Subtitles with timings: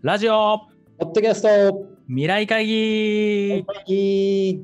[0.00, 0.60] ラジオ
[0.96, 4.60] ポッドキャスト未来会議、はい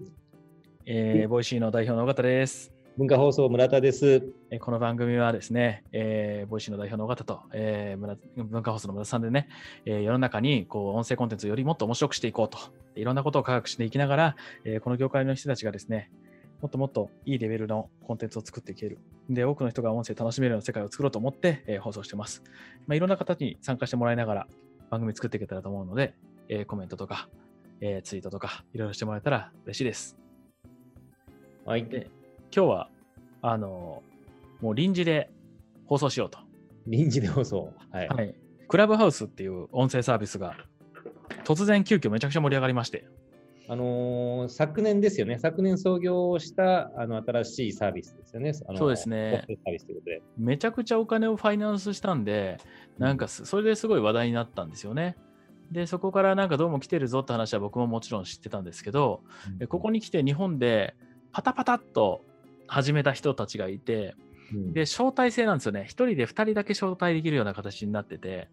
[0.87, 2.72] えー Voicyの代表の尾形です。
[2.96, 4.23] 文化放送村田です。
[4.52, 9.48] えーこの番組はですね、えー Voicyの代表の尾形と、えー村文化放送の村田さんでね、
[9.86, 12.58] えー世の中にこう音声コンテンツをよりもっと面白くしていこうと、
[12.94, 16.12] いろんなことを科学していきながら、えーこの業界の人たちがですね、
[16.62, 19.00] もっともっといいレベルのコンテンツを作っていける。
[19.28, 22.44] で、多くの人が音声楽しめるような世界を作ろうと思って、えー放送してます。
[22.86, 24.46] まあ、いろんな形に参加してもらいながら
[24.95, 26.14] 番組作っていけたらと思うので、
[26.48, 27.29] えーコメントとか、
[27.80, 30.17] えーツイートとか、いろいろしてもらえたら嬉しいです。
[31.64, 31.86] はい。
[31.86, 32.07] で
[32.55, 32.89] 今日は、
[33.43, 34.05] あの
[34.61, 35.30] もう臨時で
[35.87, 36.39] 放送しようと。
[36.87, 37.73] 臨時で放送。
[37.91, 38.09] はい。
[38.09, 38.34] はい。
[38.69, 40.55] クラブハウスっていう音声サービスが
[41.42, 43.05] 突然急遽めちゃくちゃ盛り上がりまして。
[43.69, 45.39] あのー昨年ですよね。
[45.39, 48.53] 昨年創業したあの新しいサービスですよね。
[48.69, 49.47] あのそうですね。
[50.37, 52.59] めちゃくちゃお金をファイナンスしたんで、
[52.99, 55.17] なんかすそれですごい話題になったんですよね。
[55.71, 59.23] で、そこからなんかどうも来てるぞって話は僕ももちろん知ってたんですけど、
[59.61, 60.95] えここに来て日本で
[61.33, 62.21] パタパタっと
[62.67, 64.15] 始めた人たちがいて、
[64.53, 64.73] うん。
[64.73, 65.83] で、招待制なんですよね。
[65.83, 68.48] 1人で2人だけ招待できるような形になってて、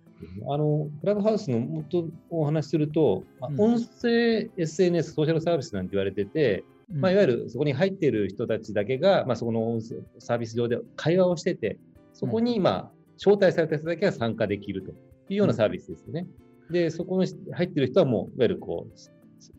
[0.47, 3.61] あのクラブハウスの元をお話しすると、まあうん。
[3.61, 9.79] 音声 SNS、ソーシャルサービスなんて言われてて、まあ、いわゆる、るそこに入っている人たちだけが、まあ、そこの
[10.19, 11.79] サービス上で会話をしてて、
[12.13, 14.95] そこに、まあ、招待された人だけが参加できるとい
[15.31, 16.27] うようなサービスですよね。
[16.69, 18.99] で、そこに入っている人はもう、いわゆるこう、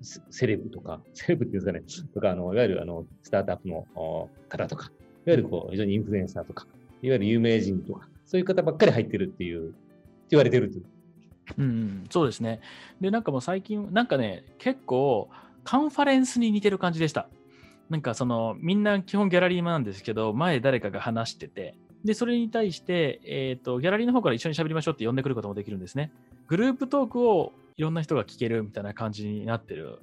[0.02, 6.66] セセレブとか、セレブっていうんですかね、とか、あのいわゆるあのスタートアップのお方とか、いわゆるこう非常にインフルエンサーとか、
[7.02, 9.76] いわゆる有名人とか、そういう方ばっかり入ってるっていう、って
[10.30, 10.84] 言われてるという。
[11.58, 12.60] うんうん、そうですね。
[13.00, 15.28] で、なんかもう最近、なんかね、結構
[15.64, 17.28] カンファレンスに似てる感じでした。
[17.90, 26.10] なんかその、みんな基本ギャラリーなんですけど、前誰かが話してて、で、それに対して、えっ、と、ギャラリーの方から一緒に喋りましょうって呼んでくることもできるんですね。
[26.48, 30.00] グループトークをいろんな人が聞けるみたいな感じになってる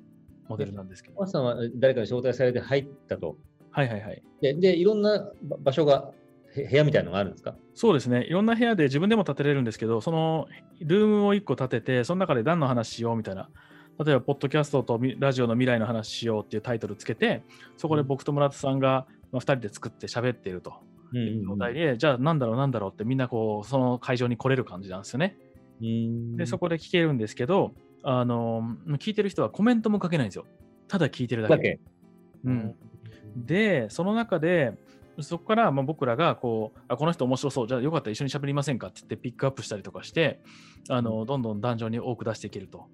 [0.48, 1.20] モデルなんですけど。
[1.20, 3.38] マスさんは誰かに招待されて入ったと。
[3.80, 4.22] はいはいはい。
[4.42, 6.12] で、でいろんな場場所が、
[6.56, 7.56] へ部屋みたいなのがあるんですか？
[7.76, 8.26] そうですね。
[8.26, 10.48] いろんな部屋で自分でも建てれるんですけど、その
[10.82, 13.50] ルームを1個建てて、その中で何の話しようみたいな。
[14.04, 17.44] 例えば、ポッドキャストとみラジオの未来の話しようっていうタイトルつけて、
[17.78, 20.74] そこで僕と村田さんが2人で作って喋ってると
[21.14, 25.38] うんいう状態で、じゃあなんだろうなんだろうってみんなこう、その会場に来れる感じなんですよね。
[26.36, 27.74] で、そここで聞けるんですけど、
[28.04, 28.64] あの、
[29.00, 30.46] 聞いてる人はコメントも書けないんですよ。
[30.88, 31.56] ただ聞いてるだけ。
[31.56, 31.80] だけ。
[32.46, 32.76] うん。
[33.36, 34.74] で、その中で、
[35.22, 38.88] そこからまあ僕らがこうあ、この人面白そう、じゃあよかったら一緒に喋りませんか？
[38.88, 40.40] って言ってピックアップしたりとかして、
[40.90, 42.88] あのどんどん壇上に多く出していけると。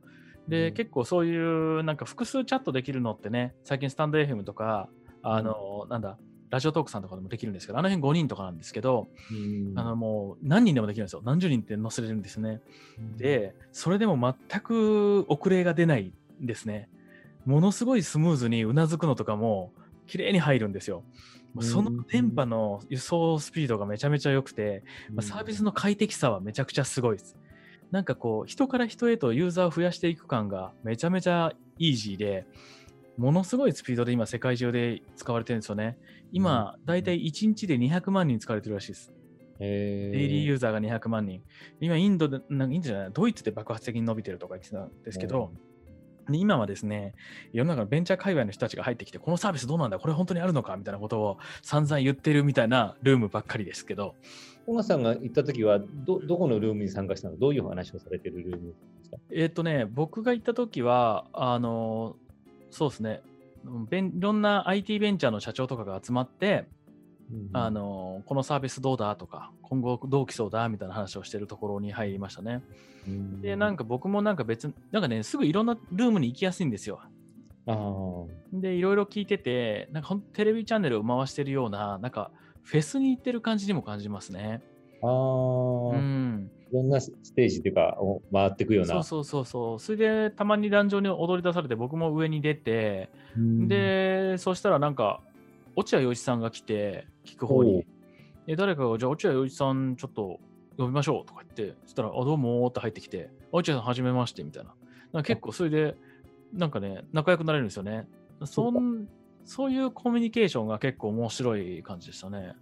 [0.47, 4.89] で、うん結構そういうなんか複数チャットできるのってね、最近スタンド FM とか、
[5.21, 6.17] あの、なんだ、
[6.51, 11.21] ラジオトークさんとかでもできるんですけど、あの辺5人とかなんですけど、うんあのもう何人でもできるんですよ。
[11.23, 12.61] 何十人って載せれるんですね。
[13.17, 16.89] で、それでも全く遅れが出ないんですね。
[17.45, 19.71] ものすごいスムーズにうなずくのとかも
[20.07, 21.03] 綺麗に入るんですよ。
[21.61, 24.83] その電波の輸送スピードがめちゃめちゃ良くて、
[25.13, 27.37] まあ、サービスの快適さはめちゃくちゃすごいです。
[27.91, 32.45] なんかこう、人から人へとユーザーを増やしていく感がめちゃめちゃイージーで、
[33.17, 35.97] ものすごいスピードで今世界中で使われてるんですよね。
[36.33, 39.13] 今、だいたい1日で200万人使われてるらしいです。
[39.59, 41.41] デデイリーユーザーが200万人。
[41.79, 45.53] 今、インドで、なんかインドじゃない、ドイツで爆発的に伸びてるとか言ってたんですけど、
[46.29, 47.13] で今はですね、
[47.53, 54.15] 世の中のベンチャー界隈の人たちが入ってきて、このサービスどうなんだ、これ本当にあるのかみたいなことを散々言ってるみたいなルームばっかりですけど、
[54.65, 57.37] 小川さんが行った時はど、どこのルームに参加したの？
[57.37, 59.17] どういうお話をされてるルームですか？
[59.31, 62.15] えっ、とね、僕が行った時は、あの、
[62.71, 63.21] そうですね、
[63.91, 66.65] いろんな IT ベンチャーの社長とかが集まって、
[67.53, 72.63] あ、のこのサービスどうだとか、今後どう来そうだみたいな話をしてるところに入りましたね。
[73.07, 77.01] うんで、なんか僕もなんか別、なんかね、すぐいろんなルームに行きやすいんですよ。
[78.53, 82.31] で、いろいろ聞いてて、なんかほんテレビチャンネルを回してるような、なんか
[82.63, 84.61] フェスに行ってる感じにも感じますね。
[85.01, 86.51] あー、うん。
[86.71, 88.93] いろんなステージというか、を回っていくような。
[88.93, 89.79] そうそうそうそう。
[89.79, 95.21] それで、たまに壇上に踊り出されて、僕も上に出て、うん、で、そしたらなんか、
[95.75, 97.85] 落合陽一さんが来て、聞く方に。
[98.47, 100.39] で、誰かが、じゃあ落合陽一さんちょっと
[100.77, 104.75] 呼びましょうとか言って、そしたら、あ、どうもーって入ってきて、あ落合さんはじめましてみたいな。
[105.13, 105.95] なんか結構それで、
[106.53, 108.07] なんかね、仲良くなれるんですよね。
[108.43, 109.07] そん
[109.45, 112.55] そういうコミュニケーションが結構面白い感じでしたね。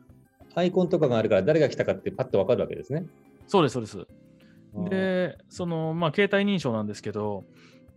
[0.55, 3.05] アイコンとかがあるから、誰が来たかってパッとわかるわけですね。
[3.47, 4.07] そうです、そうです。
[4.89, 7.45] で、その、まあ、携帯認証なんですけど、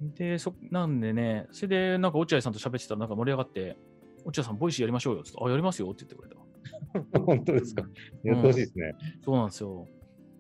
[0.00, 3.76] で、そ、なんでね、それで、なんか落合さんと喋ってたら、なんか盛り上がって、
[4.24, 6.45] 落合さん、 Voicyやりましょうよって言って、あ、やりますよって言ってくれた。
[7.26, 7.84] 本当ですか？
[8.24, 8.94] やってほしいですね。
[9.24, 9.86] そうなんですよ。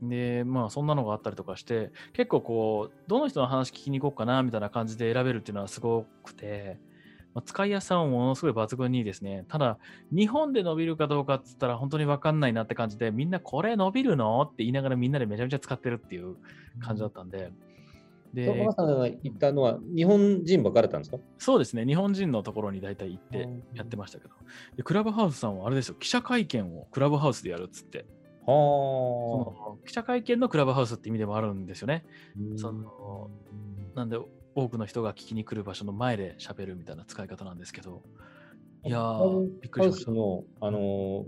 [0.02, 6.78] で、まあそんなのがあったりとかして、結構こう、どの人の話聞きに行こうかなみたいな感じで選べるっていうのはすごくて、
[7.34, 9.44] まあ、使いやすさもものすごい抜群にいいですね。
[9.48, 9.78] ただ、
[10.10, 14.40] 日本で伸びるかどうかっつったら本当にわかんないなって感じで、みんなこれ伸びるの？
[14.42, 16.36] って言いながらみんなでめちゃめちゃ使ってるっていう
[16.80, 17.52] 感じだったんで。
[18.36, 21.18] で、若さんが行ったのは、日本人ばかれたんですか？
[21.38, 24.34] そうですね、日本人のところに大体行ってやってましたけど、
[24.76, 28.04] でクラブハウスさんはあれですよ、記者会見をクラブハウスでやるっつって、は
[28.46, 32.04] その記者会見のクラブハウスって意味でもあるんですよね。
[32.54, 32.58] あ。
[32.58, 33.30] その
[33.94, 34.18] なんで、
[34.54, 38.02] 多くの人が聞きに来る場所の前で喋るみたいな使い方なんですけど、
[38.84, 40.10] いやー、びっくりしました。
[40.12, 41.26] の、あの、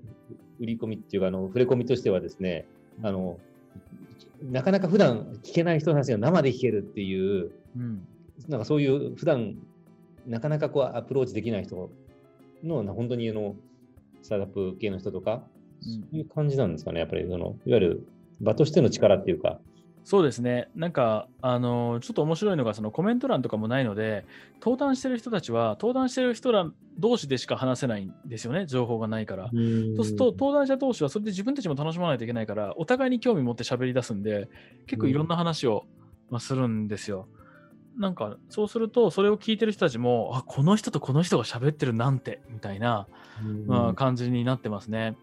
[0.61, 2.67] 売り込みっていうか、あの、触れ込みとしてはですね、
[3.03, 3.39] あの、
[4.43, 8.07] なかなか普段聞けない人の話が生で聞けるっていう、うん、
[8.49, 9.57] なんかそういう普段
[10.29, 11.91] なかなかこうアプローチできない人
[12.63, 13.57] の、な本当にあの、
[14.23, 15.43] スタートアップ系の人とか、
[15.81, 18.09] そういう感じなんですかね、やっぱりその、いわゆる
[18.41, 19.59] 場としての力っていうか、
[20.05, 24.25] そうですね、なんか、あのちょっと面白いのが、そのコメント欄とかもないので、
[24.61, 29.51] 登壇してる人たちは、登壇してる人ら同士でしか話せないんですよね、情報がないから。
[29.97, 34.49] そうすると、登壇者同士はそれで自分たちも楽しまないといけないから、お互いに興味持って喋り出すんで、
[34.87, 35.85] 結構いろんな話を、
[36.31, 37.29] まあ、するんですよ。
[37.99, 43.09] なんか、そうすると、それを聞いてる人たちも、あ、この人とこの人が喋ってるなんて、みたいな、
[43.67, 45.17] まあ、感じになってますね。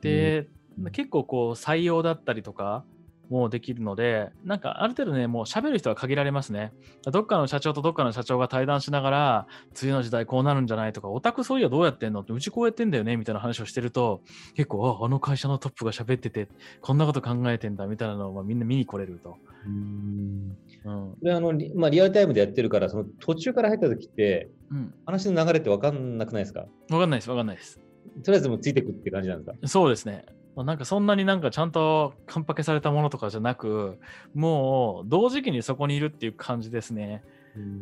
[0.00, 0.48] で、
[0.92, 2.84] 結構こう、採用だったりとか、
[3.30, 6.72] もできるので、なんかある程度ね、もう喋る人は限られますね。
[7.10, 12.20] どっかの社長とどっかの社長が対談しながら、次の時代こうなるんじゃないとか、オタクそういやどうやってんの？
[12.20, 13.16] って、うちこうやってんだよね？
[13.16, 14.20] みたいな話をしてると、
[14.54, 16.48] 結構、ああの会社のトップが喋ってて、
[16.80, 19.36] こんなこと考えてんだみたいなのを、まあ、みんな見に来れると。
[19.64, 21.14] うんうん。
[21.22, 24.94] であのリまあ、リアルタイムでやってるから、その途中から入った時って、うん。
[25.06, 26.66] 話の流れって分かんなくないですか？
[26.90, 27.80] わかんないです、わかんないです。
[28.24, 29.68] とりあえずもうついてくって感じなんですか？
[29.68, 30.24] そうですね。
[30.56, 33.98] まあなんかそんなになんかちゃんとカンパケされたものとかじゃなく、
[34.34, 37.22] もう同時期にそこにいるっていう感じですね。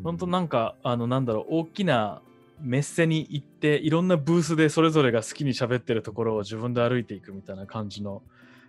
[0.03, 2.23] 本当なんか、あの、なんだろう、大きな
[2.61, 8.23] メッセに行って、いろんなブースでそれぞれが好きに喋ってるところを自分で歩いていくみたいな感じの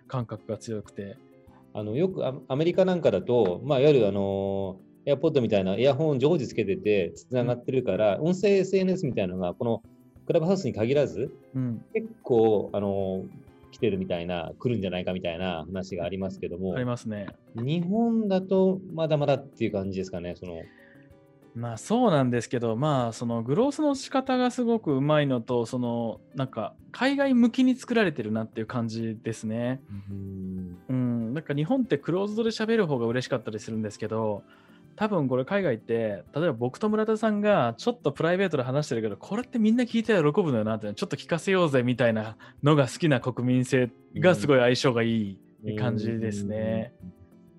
[0.08, 1.16] 感覚が強くて。
[1.72, 9.82] あのよくアアメリカなんかだと、まあ、いわゆるあの、エアポッドみたいなエアホン常時つけててつながってるから、音声 SNS みたいなのが、この
[10.26, 11.84] クラブハウスに限らず、うん。
[11.94, 13.24] 結構、あの、
[13.70, 17.26] 来てるみたいな、来るんじゃないかみたいな話がありますけどもあり、ますね。
[17.54, 20.62] 日本だとまだまだっていう感じですかね、その、
[21.54, 29.80] まあそうなんですけど、まあそのグロースの仕方がすごくうまいのと、そのなんか海外向きに作られてるなっていう感じですね。
[30.88, 34.42] うん、なんか日本ってクローズドで喋る方が嬉しかったりするんですけど、
[35.00, 46.92] 多分これ海外って、例えば僕と村田さんがちょっとプライベートで話してるけど、これってみんな聞いて喜ぶのよなって、ちょっと聞かせようぜみたいなのが好きな国民性がすごい相性がいい感じですね。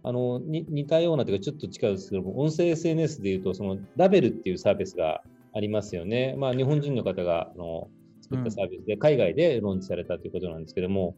[0.04, 5.24] あのに似たようなというか、ちょっと近いですけども、音声 SNS でいうと、そのラベルっていうサービスが
[5.56, 6.36] ありますよね。
[6.38, 7.90] まあ、日本人の方があの
[8.22, 11.16] 作ったサービスで、海外でローンチされたということなんですけども、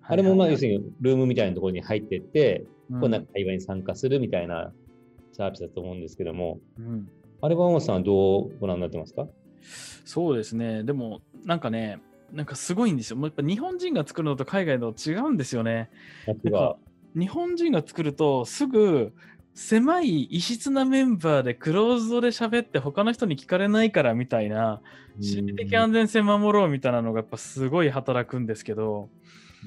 [0.00, 4.72] あれもまあ要するにルームみたいなところに入ってって、うんこうなんか会話に参加するみたいな
[5.32, 7.08] サービスだと思うんですけども、うん
[7.42, 9.26] あれは大本さんはどうご覧になってますか？
[10.06, 10.84] そうですね。
[10.84, 12.00] でも、なんかね、
[12.32, 13.16] なんかすごいんですよ。
[13.16, 15.90] もうやっぱ日本人が作るのと海外の違うんですよね。
[16.26, 16.76] なんか
[17.14, 19.12] 日本人が作るとすぐ
[19.54, 24.80] 狭い異質なメンバーでクローズドで喋って他の人に聞かれないからみたいな
[25.20, 29.10] 心理的安全性守ろうみたいなのがやっぱすごい働くんですけど、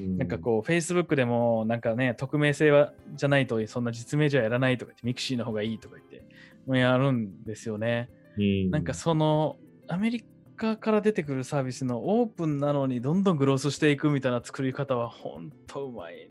[0.01, 6.23] なんかこう Facebook でもなんかね匿名性はじゃないとそんな実名じゃやらないとか言って mixiの方がいいとか言って
[6.65, 8.09] もうやるんですよね。
[8.37, 10.23] うん、なんかそのアメリ
[10.55, 16.29] カから出てくるサービスのオープンなのにどんどんグロースしていくみたいな作り方は本当うまい。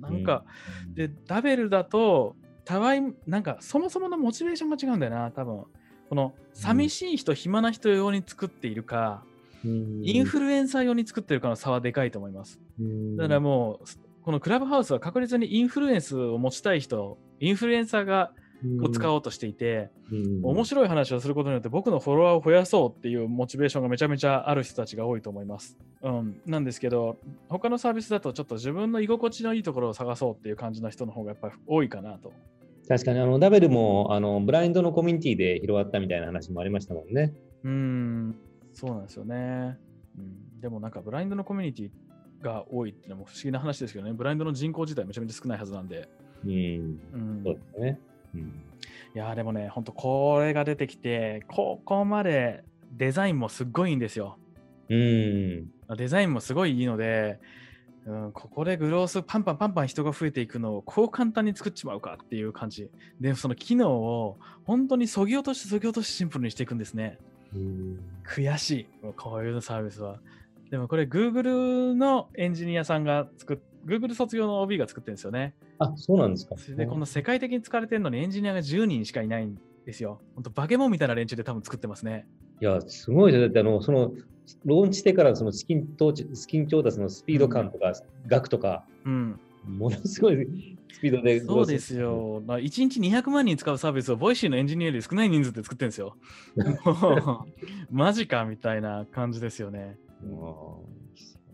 [0.00, 0.44] なんか、
[0.94, 5.64] で、 Dabelだと、たわい、なんかそもそものモチベーションが違うんだよな、多分。
[6.08, 9.24] この寂しい人、暇な人用に作っているか、
[9.64, 12.60] インフルエンサー用に作ってるかの差はでかいと思います。
[13.16, 13.86] だからもう、
[14.22, 18.32] このクラブハウスは確実にインフルエンスを持ちたい人、インフルエンサーが
[18.80, 19.90] を使おうとしていて、
[20.42, 25.76] 面白い話をすることによって僕のフォロワーを増やそうっていうモチベーションがめちゃめちゃある人たちが多いと思います。
[26.02, 32.32] うん、なんですけど、他のサービスだとちょっと自分の居心地のいいところを探そうっていう感じの人の方がやっぱり多いかなと。
[32.88, 37.32] 確かにあのダベルもあのブラインドのコミュニティで広がったみたいな話もありましたもんね。
[37.64, 38.36] うん、
[38.72, 39.78] そうなんですよね。
[40.18, 46.08] うん、でもなんかブラインドのコミュニティが多いっていうのも不思議な話ですけどね、ブラインドの人口自体めちゃめちゃ少ないはずなんで。
[46.44, 48.00] うん、うん、そうですね。
[48.34, 48.44] うん、い
[49.14, 54.38] やーでもね、本当これが出てきて、ここまでデザインもすっごいいいんですよ。
[54.88, 57.38] うん、デザインもすごいいいので、
[58.04, 62.90] うん、ここでグロースパンパンパンパン人が増えていくのをこう簡単に作っちまうかっていう感じ。
[63.20, 67.18] で、その機能を本当にそぎ落としそぎ落としシンプルにしていくんですね。
[67.54, 68.70] うん悔し
[69.02, 69.04] い。
[69.04, 70.20] もうこういうサービスは。
[70.70, 75.54] でもこれ Google のエンジニアさんが作っ Google 卒業の OB が作ってるんですよね。
[75.78, 76.54] あ、そうなんですか。
[76.76, 80.20] でこの世界的に使われてるのにエンジニアが10人しかいないんですよ。
[80.34, 82.26] 本当バケモンみたいな連中で多分作ってますね。
[82.60, 83.48] いや、すごいですよ。
[83.48, 84.12] だって、あの、その、
[84.64, 87.92] ローンチしてからその資金投資、資金調達のスピード感とか、
[88.26, 89.40] 額とか、うん。
[89.64, 90.46] ものすごい
[90.92, 91.40] スピードで。
[91.40, 91.96] そうです。
[91.96, 92.42] よ。
[92.46, 96.16] まあ、1日200万人使うサービスを Voicyのエンジニアより少ない人数で作ってるんですよ。
[97.90, 99.96] マジかみたいな感じですよね。
[100.22, 100.28] うん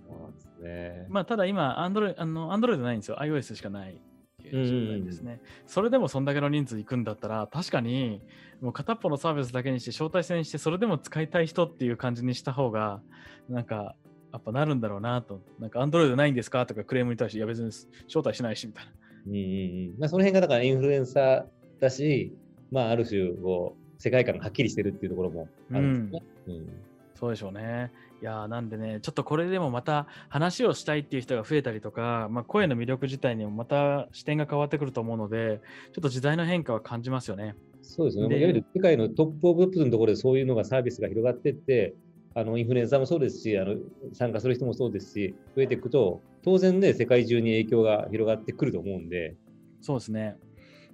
[0.08, 1.06] そうですね。
[1.08, 3.18] まあ、ただ今、Android、あの Android ないんですよ。
[3.20, 4.00] iOS しかない
[4.42, 5.40] ですね。
[5.66, 8.22] それでもそんだけの人数いくんだったら、確かに
[8.60, 13.00] もう片っぽのサービスだけにして、招待制にして、それでも使いたい人っていう感じにした方が、
[13.48, 13.94] なんか、
[14.32, 15.40] やっぱなるんだろうなと。
[15.58, 17.68] なんか、Android ないんですかとかクレームに対して、いや別に
[18.06, 18.92] 招待しないし、みたいな。
[19.26, 21.44] うんうんうんまあ、その辺がだからインフルエンサー
[21.80, 22.36] だし、
[22.70, 26.22] まあ、ある種こう、世界観がはっきりしてるっていうところもあるんですね。
[26.48, 27.90] うんそうでしょうね。
[28.22, 35.60] いやーなんでね、ちょっとこれでもまた話をしたいっていう人が増えたりとか、まあ、声の魅力自体にもまた視点が変わってくると思うので、
[35.92, 37.56] ちょっと時代の変化は感じますよね。
[37.82, 38.28] そうですね。
[38.28, 41.94] でいわゆる世界のトップオブトップのところでそういうのがサービスが広がっていって、
[42.38, 43.74] あのインフルエンサーもそうですしあの、
[44.12, 49.36] 参加する人もそうですし、増えていくと、当然ね、世界中に影響が広がってくると思うんで、
[49.80, 50.36] そうですね。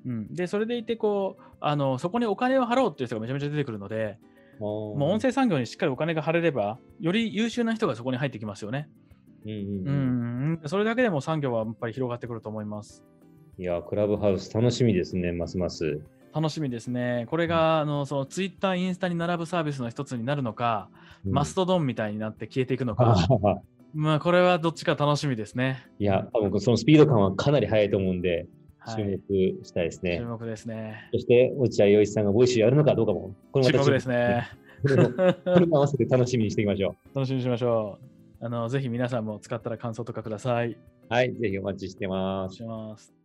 [0.06, 4.18] うん、で、それでいてこうあの、そこにお金を払おうっていう人がめちゃめちゃ出てくるので、
[4.58, 8.88] ももう音声産業にしっかりお金が払えれば、より優秀な人がそこに入ってきますよね。
[9.44, 13.04] うんうんううんん、それだけでも産業はやっぱり広がってくると思います。
[13.58, 16.00] いや、クラブハウス楽しみですね、ますます。
[16.35, 17.26] 楽しみですね。
[17.31, 20.88] これが、あのそのツイッター、インスタに並ぶサービスの一つになるのか、
[21.25, 23.59] Mastodon みたいになって消えていくのあか、ー
[23.95, 25.87] まあ、これはどっちか楽しみですね。
[26.00, 28.49] いや、多分そのスピード感はかなり速いと思うんで、
[28.79, 30.19] はい、注目したいですね。
[30.19, 31.09] 注目ですね。
[31.12, 34.49] そして、落合陽一さんが Voicyやるのかどうかも、これまた注目ですね。
[34.83, 37.99] これも合わせて楽しみにしていきましょ楽しみにしましょ
[38.41, 38.45] う。
[38.45, 40.73] あのぜひ皆さんも使ったら感想とかください。
[40.73, 40.76] う。
[41.09, 42.88] はい、ぜひお待ちしてますお願い。
[42.88, 43.24] します。